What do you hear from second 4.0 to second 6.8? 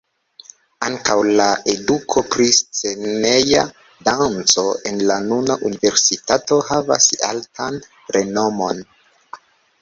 danco en la nuna universitato